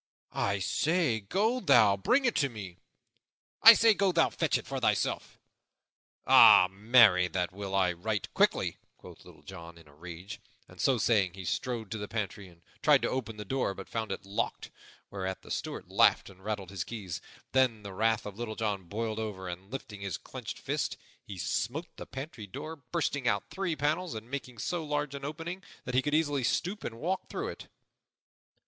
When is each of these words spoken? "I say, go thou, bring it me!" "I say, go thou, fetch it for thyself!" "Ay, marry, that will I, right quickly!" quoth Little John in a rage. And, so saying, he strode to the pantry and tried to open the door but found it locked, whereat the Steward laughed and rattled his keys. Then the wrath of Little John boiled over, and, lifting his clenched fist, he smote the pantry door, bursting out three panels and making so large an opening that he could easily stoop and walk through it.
"I 0.33 0.57
say, 0.57 1.19
go 1.19 1.59
thou, 1.59 1.95
bring 1.95 2.25
it 2.25 2.51
me!" 2.51 2.79
"I 3.61 3.73
say, 3.75 3.93
go 3.93 4.11
thou, 4.11 4.31
fetch 4.31 4.57
it 4.57 4.65
for 4.65 4.79
thyself!" 4.79 5.37
"Ay, 6.25 6.67
marry, 6.71 7.27
that 7.27 7.51
will 7.51 7.75
I, 7.75 7.93
right 7.93 8.27
quickly!" 8.33 8.77
quoth 8.97 9.25
Little 9.25 9.43
John 9.43 9.77
in 9.77 9.87
a 9.87 9.93
rage. 9.93 10.39
And, 10.67 10.81
so 10.81 10.97
saying, 10.97 11.35
he 11.35 11.45
strode 11.45 11.91
to 11.91 11.99
the 11.99 12.07
pantry 12.07 12.47
and 12.47 12.63
tried 12.81 13.03
to 13.03 13.11
open 13.11 13.37
the 13.37 13.45
door 13.45 13.75
but 13.75 13.87
found 13.87 14.11
it 14.11 14.25
locked, 14.25 14.71
whereat 15.11 15.43
the 15.43 15.51
Steward 15.51 15.91
laughed 15.91 16.31
and 16.31 16.43
rattled 16.43 16.71
his 16.71 16.83
keys. 16.83 17.21
Then 17.51 17.83
the 17.83 17.93
wrath 17.93 18.25
of 18.25 18.39
Little 18.39 18.55
John 18.55 18.85
boiled 18.85 19.19
over, 19.19 19.47
and, 19.47 19.69
lifting 19.71 20.01
his 20.01 20.17
clenched 20.17 20.57
fist, 20.57 20.97
he 21.23 21.37
smote 21.37 21.95
the 21.97 22.07
pantry 22.07 22.47
door, 22.47 22.75
bursting 22.91 23.27
out 23.27 23.51
three 23.51 23.75
panels 23.75 24.15
and 24.15 24.31
making 24.31 24.57
so 24.57 24.83
large 24.83 25.13
an 25.13 25.23
opening 25.23 25.61
that 25.85 25.93
he 25.93 26.01
could 26.01 26.15
easily 26.15 26.43
stoop 26.43 26.83
and 26.83 26.97
walk 26.99 27.29
through 27.29 27.49
it. 27.49 27.67